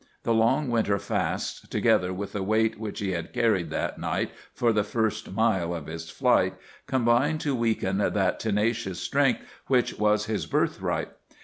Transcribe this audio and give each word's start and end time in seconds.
The 0.23 0.33
long 0.33 0.71
winter 0.71 0.97
fasts, 0.97 1.67
together 1.67 2.11
with 2.11 2.31
the 2.33 2.41
weight 2.41 2.79
which 2.79 3.01
he 3.01 3.11
had 3.11 3.33
carried 3.33 3.69
that 3.69 3.99
night 3.99 4.31
for 4.51 4.73
the 4.73 4.83
first 4.83 5.31
mile 5.33 5.75
of 5.75 5.85
his 5.85 6.09
flight, 6.09 6.55
combined 6.87 7.39
to 7.41 7.53
weaken 7.53 7.99
that 7.99 8.39
tenacious 8.39 8.97
strength 8.99 9.41
which 9.67 9.99
was 9.99 10.25
his 10.25 10.47
birthright. 10.47 11.09